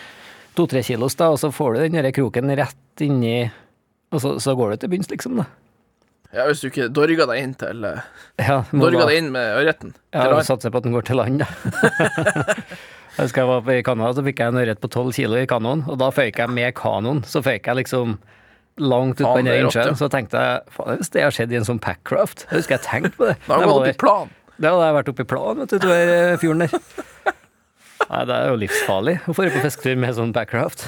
[0.58, 3.44] to-tre kilos, da, og så får du den der kroken rett inni
[4.10, 5.46] Og så, så går du til bunns, liksom, da.
[6.30, 8.02] Ja, hvis du ikke dorger deg inn til eh,
[8.38, 9.96] Ja, du Dorger deg inn med ørreten.
[10.14, 11.48] Ja, du satser på at den går til land, da.
[13.16, 15.40] jeg husker jeg var på i Canada, så fikk jeg en ørret på tolv kilo
[15.40, 17.24] i kanoen, og da føyk jeg med kanoen.
[17.26, 18.20] Så føyk jeg liksom
[18.80, 19.98] langt ut på Faen, den innsjøen.
[20.00, 22.86] Så tenkte jeg faen, hvis det har skjedd i en sånn packcraft Jeg husker jeg
[22.86, 23.36] tenkte på det.
[23.48, 24.36] Da har jeg vært var gått opp i plan.
[24.60, 27.36] Det hadde jeg vært oppe i plan, vet du, utover fjorden der.
[28.10, 30.86] Nei, det er jo livsfarlig å dra på fisketur med sånn backcraft.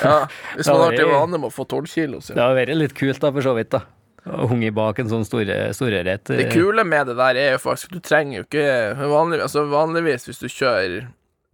[0.00, 2.56] Ja, hvis man har vært i vane med å få tolv kilo, så Det hadde
[2.56, 3.82] vært litt kult, da, for så vidt, da.
[4.26, 6.26] Å hunge bak en sånn store, storørret.
[6.34, 8.66] Det kule med det der er jo faktisk Du trenger jo ikke
[9.12, 11.06] vanlig, altså Vanligvis hvis du kjører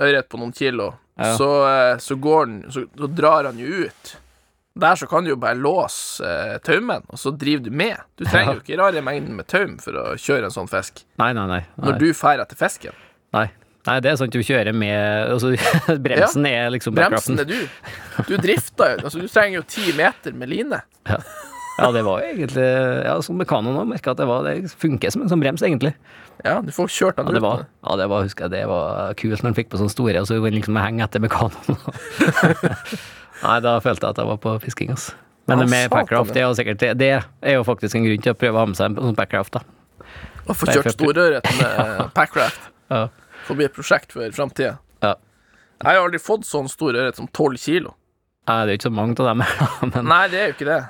[0.03, 1.35] ørret på noen kilo, Ja.
[1.37, 4.17] så, eh, så går den så, så drar han jo ut.
[4.75, 8.01] Der så kan du jo bare låse eh, taumen, og så driver du med.
[8.17, 11.05] Du trenger jo ikke rare mengden med taum for å kjøre en sånn fisk.
[11.21, 11.61] Nei, nei, nei.
[11.77, 11.91] nei.
[11.91, 12.97] Når du drar etter fisken.
[13.37, 13.51] Nei.
[13.87, 15.53] Nei, det er sånn at du kjører med altså,
[16.07, 17.57] Bremsen er liksom Bremsen er du.
[18.29, 19.05] Du drifter jo.
[19.05, 20.83] Altså, du trenger jo ti meter med line.
[21.09, 21.21] Ja.
[21.79, 22.65] Ja, det var jo egentlig
[23.07, 25.95] Ja, som mekano òg merka at det var Det funker som en sånn brems, egentlig.
[26.45, 29.15] Ja, du får kjørt den Ja, det var, ja, det var, husker jeg, det var
[29.17, 31.79] kult når han fikk på sånne store, og så kunne han liksom henge etter mekanoen.
[33.43, 35.15] Nei, da følte jeg at jeg var på fisking, altså.
[35.51, 37.09] Men Ja, med packraft, det er jo sikkert det,
[37.43, 39.57] er jo faktisk en grunn til å prøve å ha med seg en sånn packraft,
[39.57, 39.65] da.
[40.47, 42.69] Og få kjørt for- storørret med packraft.
[42.93, 43.09] Ja.
[43.49, 44.77] Får bli et prosjekt for framtida.
[45.03, 45.17] Ja.
[45.83, 47.97] Jeg har aldri fått sånn stor ørret som tolv kilo.
[48.47, 49.43] Nei, det er jo ikke så mange av dem,
[49.95, 50.81] men Nei, det er jo ikke det.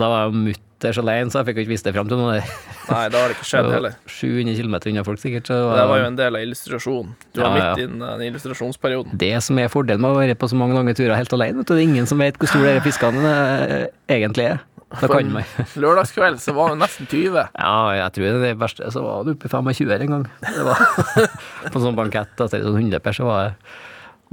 [0.00, 2.42] Da var jeg mutters alene, så jeg fikk jo ikke vist det fram til noen.
[2.90, 3.94] Nei, da har det ikke skjedd heller.
[4.12, 5.48] 700 km unna folk, sikkert.
[5.50, 7.14] Så Det var jo en del av illustrasjonen.
[7.32, 7.70] Du var Ja, ja.
[7.74, 9.16] midt i den, den illustrasjonsperioden.
[9.18, 11.66] det som er fordelen med å være på så mange lange turer helt alene, vet
[11.70, 11.74] du.
[11.74, 13.34] Det er ingen som vet hvor store de fiskene
[13.66, 13.86] eh,
[14.18, 14.62] egentlig er.
[15.00, 15.42] Da kan man
[15.82, 17.40] Lørdagskveld så var det nesten 20.
[17.58, 20.26] Ja, jeg tror det verste så var det oppe i 25 en gang.
[20.46, 20.84] Det var
[21.74, 23.56] På sånn bankett etter sånn 100 per, så var jeg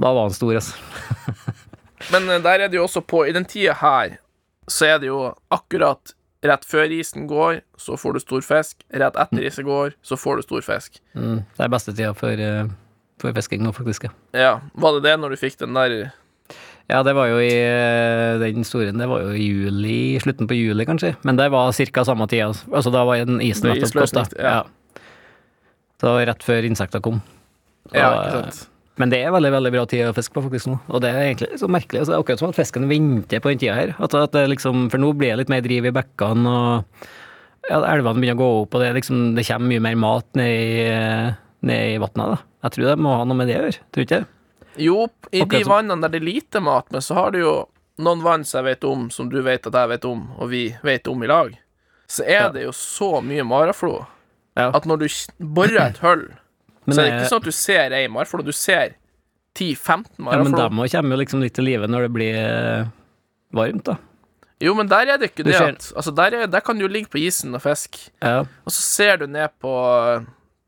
[0.04, 0.78] Da var han stor, altså.
[2.12, 4.14] Men eh, der er det jo også på I den tida her
[4.70, 5.18] så er det jo
[5.54, 8.82] akkurat rett før isen går, så får du stor fisk.
[8.92, 11.00] Rett etter isen går, så får du stor fisk.
[11.16, 12.66] Mm, det er beste tida for, eh,
[13.22, 14.04] for fisking nå, faktisk.
[14.04, 14.12] Ja.
[14.40, 16.12] Ja, Var det det når du fikk den der
[16.84, 20.52] ja, det var jo i eh, den historien Det var jo i juli, slutten på
[20.52, 21.14] juli, kanskje.
[21.24, 22.04] Men det var ca.
[22.04, 22.50] samme tida.
[22.68, 24.04] Altså, da var den isen nettopp da.
[24.04, 24.58] isløsning, ja.
[26.02, 27.22] Så rett før insekter kom.
[27.88, 28.68] Så, Ja, eh, ikke sant?
[29.00, 31.24] Men det er veldig veldig bra tid å fiske på faktisk nå, og det er
[31.24, 31.98] egentlig så merkelig.
[32.04, 33.94] Altså, det er akkurat som at fisken venter på den tida her.
[33.98, 37.08] At, at det liksom, for nå blir det litt mer driv i bekkene, og
[37.70, 40.52] ja, elvene begynner å gå opp, og det, liksom, det kommer mye mer mat ned
[40.54, 40.86] i,
[41.66, 42.36] ned i vannet.
[42.36, 42.38] Da.
[42.68, 44.30] Jeg tror det må ha noe med det å gjøre, tror du ikke det?
[44.84, 44.96] Jo,
[45.30, 47.54] i Akkurat de vannene der det er lite mat, men så har du jo
[48.02, 50.64] noen vann som jeg vet om, som du vet at jeg vet om, og vi
[50.86, 51.50] vet om i lag.
[52.10, 52.48] Så er Ja.
[52.54, 54.06] det jo så mye maraflo
[54.58, 54.70] Ja.
[54.74, 55.06] at når du
[55.42, 56.26] borer et hull,
[56.86, 58.94] Men så det er ikke sånn at du ser ei maraflo, du ser
[59.54, 60.82] 10-15 Ja, men maraflo.
[60.84, 62.84] de kommer jo liksom litt til live når det blir eh,
[63.54, 63.96] varmt, da.
[64.60, 66.78] Jo, men der er det ikke Du det ser- at Altså, der, er, der kan
[66.78, 69.72] du ligge på isen og fiske, Ja, og så ser du ned på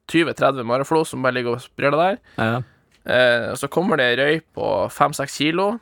[0.08, 2.18] 20-30 maraflo som bare ligger og sprer deg der.
[2.38, 2.62] ja.
[3.06, 5.78] Eh, så kommer det ei røy på 5-6 kilo.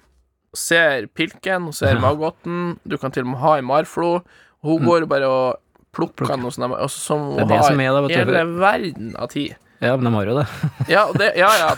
[0.55, 1.99] Ser pilken, og ser Ja.
[2.01, 2.79] maggoten.
[2.87, 4.17] Du kan til og med ha ei marflo.
[4.63, 5.57] Og hun går bare og
[5.91, 7.71] plukker den, og sånn, og så- som hun Det det har
[8.09, 9.57] det, hele verden av tid.
[9.81, 10.47] Ja, men de har jo det.
[10.95, 11.71] Ja, det, ja, ja.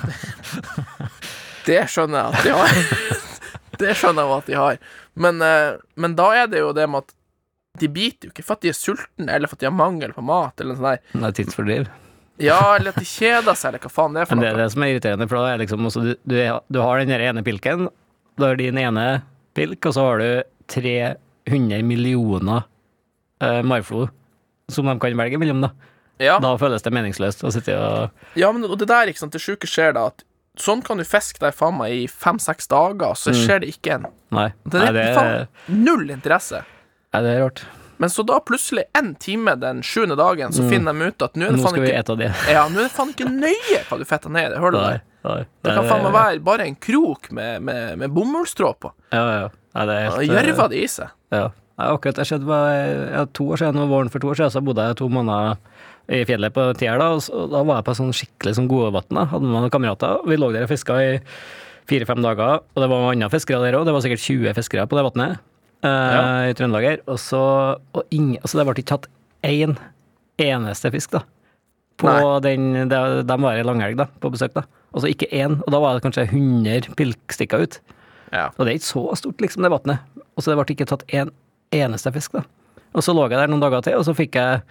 [1.67, 3.23] Det skjønner jeg at de har.
[3.81, 4.79] Det skjønner jeg at de har.
[5.21, 7.15] Men, eh, men da er det jo det med at
[7.77, 10.15] de biter jo ikke for at de er sultne, eller for at de har mangel
[10.17, 11.11] på mat, eller noe sånt.
[11.13, 11.91] Det er tidsfordriv.
[12.41, 14.61] Ja, eller at de kjeder seg, eller hva faen det er for Men det er
[14.61, 16.37] det som er irriterende, for da er liksom også, du, du,
[16.73, 17.89] du har den ene pilken,
[18.41, 19.07] da er din ene
[19.57, 20.29] pilk, og så har du
[20.73, 22.67] 300 millioner
[23.45, 24.07] uh, marflo
[24.73, 25.71] som de kan velge mellom, da.
[26.19, 26.39] Ja.
[26.41, 29.41] Da føles det meningsløst å sitte og Ja, men og det der, ikke sant, det
[29.45, 30.23] sjuke skjer da at
[30.57, 33.41] sånn kan du fiske deg faen meg i fem-seks dager, så Mm.
[33.45, 35.49] skjer det ikke en Nei, Det nei, er det, faen
[35.85, 36.63] null interesse.
[37.13, 37.65] nei, det er rart.
[37.99, 40.69] Men så da plutselig en time den sjuende dagen, så Mm.
[40.71, 42.35] finner de ut at nå er det Nå faen skal vi ikke ete det.
[42.53, 44.47] Ja, nå er det faen ikke nøye hva du fetter ned.
[44.47, 45.01] i det, Hører du det?
[45.25, 45.45] nei.
[45.63, 48.93] Det kan faen meg være bare en krok med, med, med bomullstrå på.
[49.13, 49.49] Ja, ja.
[49.75, 51.09] Nei, det er helt, Gjørva det i seg.
[51.33, 51.49] Ja.
[51.79, 54.63] Nei, akkurat jeg skjedde bare, ja, to år siden, våren for to år siden, så
[54.65, 55.59] bodde jeg to måneder
[56.09, 59.19] i fjellet på Tier, da, og så, da var jeg på sånn skikkelig sånn Godvatn.
[59.33, 60.21] Hadde med noen kamerater.
[60.29, 61.17] Vi lå der og fiska i
[61.91, 63.87] fire-fem dager, og det var andre fiskere der òg.
[63.89, 65.37] Det var sikkert 20 fiskere på det vannet
[65.87, 66.23] eh, Ja.
[66.51, 67.03] i Trøndelag her.
[67.11, 67.41] Og så
[67.95, 69.09] og ingen, altså Det ble ikke tatt
[69.47, 69.77] én
[70.43, 71.23] eneste fisk, da.
[71.97, 72.41] På Nei.
[72.45, 74.67] den De, de var i langhelg, da, på besøk, da.
[74.95, 75.59] Og så ikke én.
[75.67, 77.81] Og da var det kanskje 100 pilkstikker ut.
[78.33, 78.49] Ja.
[78.57, 80.03] Og det er ikke så stort, liksom, det vannet.
[80.37, 81.31] Og så det ble ikke tatt en
[81.75, 82.45] eneste fisk, da.
[82.97, 84.63] Og så lå jeg der noen dager til, og så fikk jeg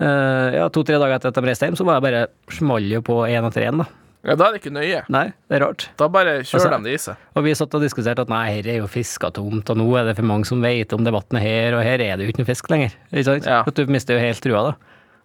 [0.00, 3.46] Ja, to-tre dager etter at de reiste hjem, så var jeg bare small på én
[3.48, 3.86] etter én, da.
[4.26, 5.02] ja, da er det ikke nøye.
[5.08, 5.86] Nei, det er rart.
[5.96, 7.16] Da bare kjører Altså- de det i seg.
[7.36, 10.04] Og vi satt og diskuterte at nei, her er jo fiska tomt, og nå er
[10.10, 12.42] det for mange som vet om det vannet her, og her er det jo ikke
[12.44, 12.92] noe fisk lenger.
[13.12, 13.46] Ikke sant?
[13.46, 13.62] Ja.
[13.66, 14.74] At du mister jo helt trua, da.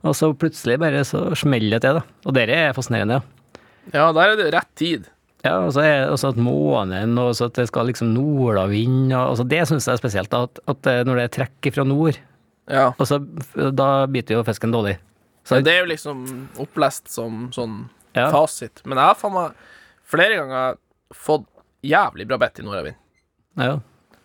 [0.03, 2.03] Og så plutselig bare så smeller det til, da.
[2.25, 3.21] Og det er fascinerende, ja.
[3.93, 5.07] Ja, der er det rett tid.
[5.43, 9.31] Ja, og så er også at månen, og så at det skal liksom nordavind, og
[9.34, 12.19] altså det syns jeg er spesielt, da, at, at når det er trekk fra nord,
[12.71, 12.91] Ja.
[12.95, 13.17] og så
[13.75, 14.97] da biter jo fisken dårlig.
[15.43, 16.25] Så, det er jo liksom
[16.62, 18.84] opplest som sånn ja, fasit.
[18.86, 19.63] Men jeg har faen meg
[20.12, 20.77] flere ganger
[21.15, 21.47] fått
[21.81, 22.99] jævlig bra bett i nordavind.
[23.60, 23.79] ja.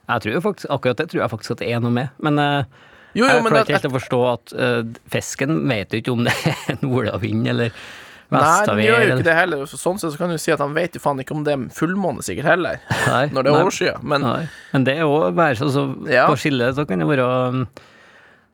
[0.07, 2.39] Jeg tror jo faktisk, akkurat det tror jeg faktisk at det er noe med, men
[2.39, 2.83] eh,
[3.17, 6.27] Jo, jo, jeg klarer ikke helt å forstå at uh, fisken vet jo ikke om
[6.29, 7.73] det er nordavind eller
[8.31, 9.61] Nei, den gjør jo ikke det heller.
[9.71, 11.67] Sånn sett så kan du si at han vet jo faen ikke om det er
[11.75, 14.01] fullmåne sikkert heller, Nei, når det er overskyet.
[14.03, 14.25] Men
[14.73, 15.85] men det er jo bare sånn så.
[16.03, 17.61] På skillet så kan det være um,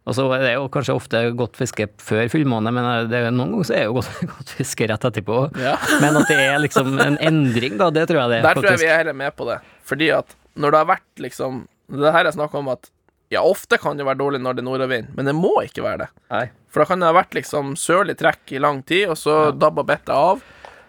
[0.03, 3.53] Og så er det jo kanskje ofte godt fiske før fullmåne, men det er, noen
[3.53, 5.37] ganger så er det jo godt, godt fiske rett etterpå.
[5.63, 5.77] ja.
[6.03, 8.49] Men at det er liksom en endring, da, det tror jeg det er.
[8.49, 9.61] Der tror jeg vi er heller med på det.
[9.87, 11.63] Fordi at når det har vært liksom
[11.93, 12.91] Det her jeg snakker om at
[13.33, 16.03] Ja, ofte kan det være dårlig når det er nordavind, men det må ikke være
[16.03, 16.09] det.
[16.35, 16.43] Nei.
[16.69, 19.87] For da kan det ha vært liksom sørlig trekk i lang tid, og så dabber
[19.89, 20.43] bettet av,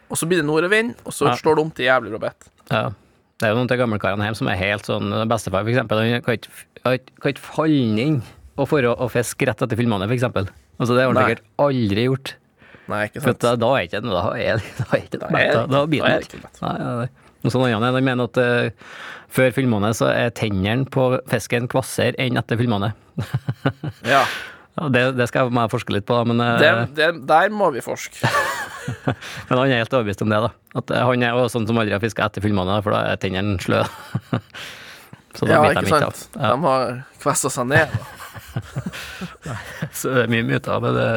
[0.09, 1.37] og så blir det nordavind, og så Ja.
[1.39, 2.49] slår det om til jævlig bra bett.
[2.71, 2.83] Ja.
[3.39, 6.21] Det er jo noen av gamlekarene hjemme som er helt sånn Bestefar, for eksempel, han
[6.25, 6.51] kan ikke,
[6.83, 8.19] kan kan ikke falle inn
[8.57, 10.47] og for å, fiske rett etter filmene, eksempel.
[10.77, 12.35] Altså, det har han sikkert aldri gjort.
[12.91, 13.43] Nei, ikke sant?
[13.43, 16.41] For da, er ikke da er, da er ikke Da er da, blir det ikke
[16.43, 16.63] lett.
[16.63, 17.11] Nei, nei, nei.
[17.43, 18.95] Og sånn annet, er, mener at uh,
[19.33, 22.93] før filmene så er tennene på fisken kvassere enn etter filmene.
[24.13, 24.23] Ja.
[24.73, 28.25] Det, det skal jeg forske litt på, men, uh, Det, det, der må vi forske.
[29.05, 30.39] men han er helt overbevist om det.
[30.47, 30.49] da.
[30.79, 33.21] At eh, Han er også sånn som aldri har fiska etter filmene, for da er
[33.21, 33.83] tennene slø.
[35.37, 36.17] så da Ja, biter de ikke ikke av.
[36.17, 36.39] sant?
[36.39, 37.93] Ja, De har kvessa seg ned.
[37.93, 38.22] Da.
[39.93, 40.79] så det er mye myter.
[40.83, 41.07] Men det,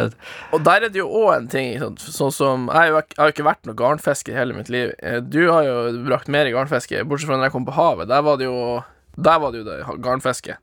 [0.55, 3.47] Og der er det jo òg en ting, sånn, sånn som Jeg har jo ikke-
[3.49, 4.93] vært noe garnfisker i hele mitt liv.
[5.03, 8.09] Eh, Du har jo brakt mer i garnfiske, bortsett fra når jeg kom på havet.
[8.09, 8.85] Der var det jo
[9.19, 10.57] Der var det jo det garnfiske.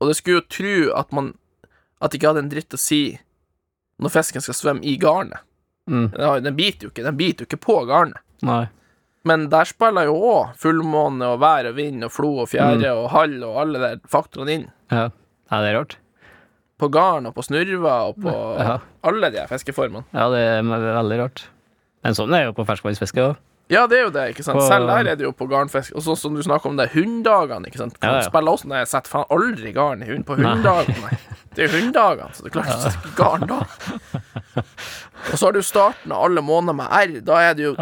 [0.00, 1.34] Og det skulle jo tro at man
[2.00, 3.18] At det ikke hadde en dritt å si
[4.00, 5.38] når fisken skal svømme i garnet.
[5.88, 8.18] mm, Den biter jo ikke Den biter jo ikke på garnet.
[8.42, 8.68] nei.
[9.26, 13.08] Men der spiller jo òg fullmåne og vær og vind og flo og fjære og
[13.10, 14.70] hall og alle de faktorene inn.
[14.92, 15.08] Ja.
[15.50, 15.96] Ja, det er rart.
[16.80, 18.32] På garn og på snurver og på
[18.64, 18.78] Ja.
[19.06, 20.04] alle de her fiskeformene.
[20.12, 21.44] Ja, det er veldig rart.
[22.04, 23.36] Men sånn er jo på ferskvannsfiske òg.
[23.72, 24.58] Ja, det er jo det, ikke sant.
[24.58, 25.94] På- Selv der er det jo på garnfisk.
[25.96, 27.94] Og sånn som du snakker om det, hunddagene, ikke sant.
[28.02, 28.26] Ja, ja.
[28.26, 31.14] Spiller også når jeg setter faen aldri garn i hund på hunddagene.
[31.54, 33.60] Det er jo hunddagene, så det er klart du setter ikke garn da.
[35.32, 37.14] Og så har du starten av alle måneder med R.
[37.24, 37.74] Da det jo.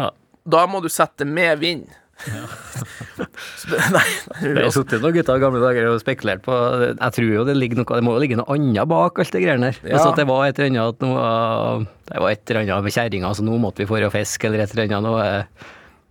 [0.47, 1.87] Da må du sette med vind.
[3.59, 4.03] så nei,
[4.39, 6.55] Det har sittet noen gutter i gamle dager og spekulert på
[6.93, 9.41] Jeg tror jo det ligger noe Det må jo ligge noe annet bak alt det
[9.43, 9.79] greiene der.
[9.81, 9.97] Ja.
[9.97, 12.95] Altså at det var et eller annet at noe, Det var et eller annet med
[12.95, 15.25] kjerringa, så nå måtte vi få og fiske, eller et eller annet noe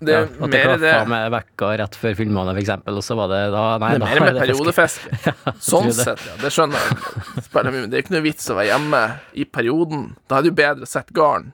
[0.03, 3.31] det ja, er At det klaffa med vekka rett før filmene, eksempel, og så var
[3.31, 4.89] det da Nei, Det er da mer med er det
[5.71, 5.97] Sånn det.
[6.01, 6.37] sett, ja.
[6.43, 7.75] Det skjønner jeg.
[7.87, 9.03] Det er ikke noe vits å være hjemme
[9.39, 10.09] i perioden.
[10.27, 11.53] Da er det jo bedre å sette garn.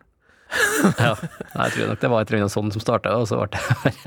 [0.98, 3.48] Ja, jeg tror nok det var et eller annet sånt som starta, og så ble
[3.52, 3.98] det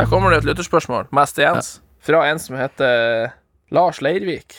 [0.00, 3.32] Der kommer det et lytterspørsmål, mest til Jens, fra en som heter
[3.74, 4.54] Lars Leirvik.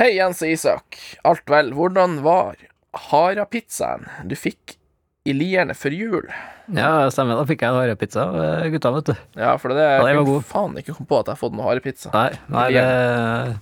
[0.00, 0.96] Hei, Jens og Isak.
[1.28, 2.56] Alt vel, hvordan var
[3.12, 4.74] harapizzaen du fikk
[5.28, 6.28] i Lierne før jul?
[6.74, 7.36] Ja, stemmer.
[7.38, 9.14] Da fikk jeg harepizza av eh, gutta, vet du.
[9.38, 10.30] Ja, for det Ja, det var jeg god.
[10.30, 12.10] kunne faen ikke kom på at jeg har fått noe harepizza.
[12.14, 13.58] Nei, nei, det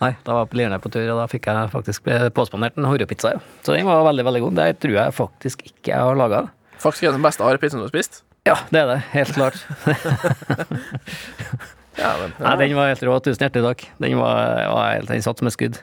[0.00, 2.88] Nei, da var jeg på Lierne på tur, og da fikk jeg faktisk påspandert en
[2.88, 3.42] harepizza, ja.
[3.66, 4.56] Så den var veldig, veldig god.
[4.62, 6.46] Det tror jeg faktisk ikke jeg har laga.
[6.80, 8.22] Faktisk er det den beste harepizzaen du har spist.
[8.48, 9.00] Ja, det er det.
[9.12, 9.60] Helt klart.
[12.00, 13.16] Ja, men, Nei, den var helt rå.
[13.24, 13.82] Tusen hjertelig takk.
[14.00, 15.80] Den var, var helt, den satt som et skudd.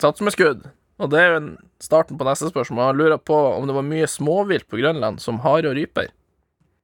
[0.00, 0.62] Satt som et skudd.
[1.00, 1.40] Og det er jo
[1.80, 2.90] starten på neste spørsmål.
[2.90, 6.10] Jeg lurer på om det var mye småvilt på Grønland, som hare og ryper.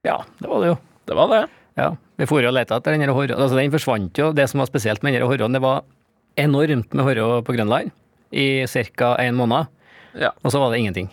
[0.06, 0.76] Ja, det var det jo.
[1.06, 1.42] Det var det.
[1.76, 3.36] Ja, Vi for jo og lette etter den horren.
[3.36, 4.30] Altså, den forsvant jo.
[4.32, 5.82] Det som var spesielt med den her horren, det var
[6.40, 7.92] enormt med horre på Grønland
[8.32, 9.16] i ca.
[9.20, 9.66] en måned,
[10.16, 10.30] Ja.
[10.42, 11.10] og så var det ingenting.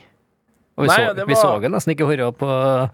[0.77, 2.89] Og vi, Nei, så, vi var- så nesten ikke horre på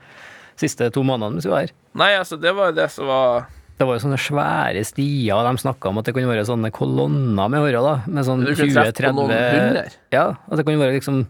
[0.57, 1.71] siste to månedene vi var her.
[1.93, 3.45] Nei, altså, det var jo det som var
[3.79, 6.69] Det var jo sånne svære stier, og de snakka om at det kunne være sånne
[6.75, 7.93] kolonner med horre, da.
[8.11, 9.95] Med sånn Du kunne treffe på noen 20-30.
[10.11, 11.21] Ja, at det kunne være liksom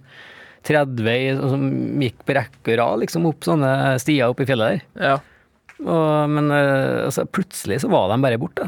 [0.65, 1.61] 30 i- som
[2.01, 5.05] gikk på rekke og rad, liksom opp sånne stier opp i fjellet der.
[5.11, 5.19] Ja.
[5.79, 8.65] Og, men eh, altså, plutselig så var de bare borte.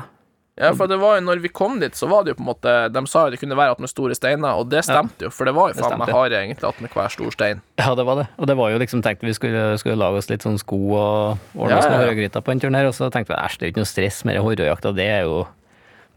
[0.60, 2.50] Ja, for det var jo når vi kom dit, så var det jo på en
[2.50, 5.32] måte De sa jo det kunne være at med store steiner, og det stemte jo,
[5.32, 7.62] for det var jo faen meg harde egentlig at med hver stor stein.
[7.80, 8.26] Ja, det var det.
[8.38, 11.56] Og det var jo liksom tenkt vi skulle, skulle lage oss litt sånn sko og
[11.56, 12.04] ordne oss ja, noen ja.
[12.04, 13.92] horregryter på en tur her, og så tenkte vi æsj, det er jo ikke noe
[13.94, 15.42] stress med horrejakta, det er jo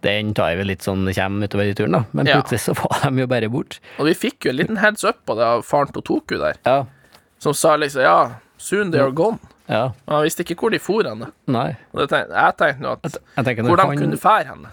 [0.05, 2.03] Den tar vi litt sånn det kommer utover i turen, da.
[2.13, 2.43] Men Ja.
[2.43, 3.79] plutselig så var de jo bare borte.
[4.03, 6.59] Og vi fikk jo en liten heads up på det av faren til Toku der,
[6.67, 6.85] Ja.
[7.39, 9.39] som sa liksom ja, soon they are gone.
[9.69, 9.85] Ja.
[10.07, 11.31] Og han visste ikke hvor de for henne.
[11.49, 11.71] Nei.
[11.95, 14.73] Og tenkte, jeg tenkte nå at Jeg tenker hvor de han- kunne fære henne.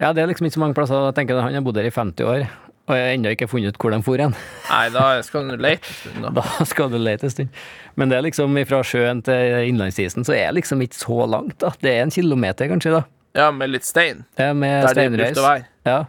[0.00, 1.04] Ja, det er liksom ikke så mange plasser.
[1.10, 2.48] Jeg tenker Han har bodd her i 50 år,
[2.88, 4.34] og jeg har ennå ikke funnet ut hvor de for hen.
[4.70, 6.42] Nei, da skal du lete en stund, da.
[6.58, 7.48] Da skal du lete en stund.
[7.96, 11.58] Men det er liksom fra sjøen til innlandsisen, så er det liksom ikke så langt,
[11.58, 11.70] da.
[11.80, 13.02] Det er en kilometer, kanskje, da.
[13.34, 14.24] Ja, med litt stein.
[14.38, 15.66] Ja, med Der de å være.
[15.86, 16.04] Ja.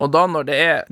[0.00, 0.84] Og da når det er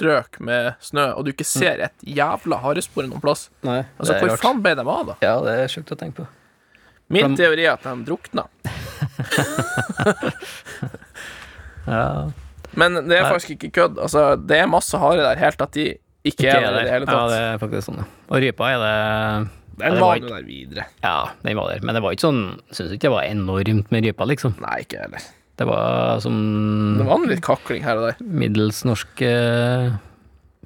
[0.00, 4.30] nystrøk med snø, og du ikke ser et jævla harespor noen plass, Nei, altså hvor
[4.32, 4.40] rart.
[4.40, 5.16] faen ble de av, da?
[5.22, 6.26] Ja, det er sjukt å tenke på.
[7.12, 8.46] Min De- teori er at de drukna.
[11.86, 12.30] Ja,
[12.78, 13.30] Men det er Nei.
[13.32, 13.96] faktisk ikke kødd.
[13.98, 15.88] Altså, det er masse hare der, helt at de
[16.24, 18.04] ikke, er der i det hele Ja, det er faktisk sånn, ja.
[18.30, 19.48] Og rypa er det
[19.82, 20.84] Den var jo der videre.
[21.02, 21.82] Ja, den var der.
[21.82, 24.54] Men det var ikke sånn Syns ikke det var enormt med rypa, liksom.
[24.62, 25.26] Nei, ikke heller.
[25.60, 26.36] Det var som
[26.98, 28.22] Det var en litt kakling her og der.
[28.24, 29.90] middels norsk eh,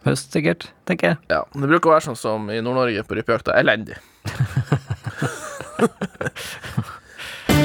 [0.07, 1.19] høst, sikkert, tenker jeg.
[1.33, 3.57] Ja, Det bruker å være sånn som i Nord-Norge på rypejakta.
[3.59, 3.99] Elendig.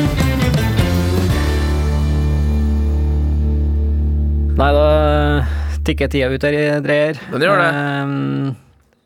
[4.61, 4.87] Nei, da
[5.87, 7.19] tikker tida ut her i dreier.
[7.31, 7.69] Den gjør det.
[7.77, 8.51] Ehm,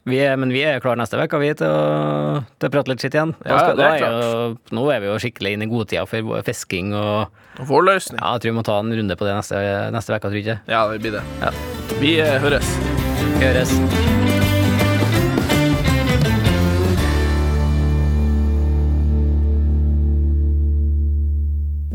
[0.05, 3.01] vi er, men vi er klare neste uke, vi, til å, til å prate litt
[3.01, 3.33] skitt igjen.
[3.41, 6.41] Ja, skal- det er da jo, nå er vi jo skikkelig inne i godtida for
[6.45, 8.19] fisking og Vårløsning.
[8.21, 9.55] Ja, jeg tror vi må ta en runde på det neste,
[10.13, 10.59] uke, tror jeg.
[10.67, 11.23] Ja, det blir det.
[11.41, 11.53] Ja.
[12.01, 12.75] Vi eh, høres.
[13.41, 13.73] Høres.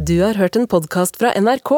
[0.07, 1.71] Du har hørt en podkast fra NRK.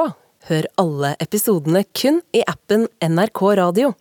[0.49, 3.93] Hør alle episodene kun i appen NRK Radio.